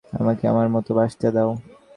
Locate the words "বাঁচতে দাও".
0.93-1.51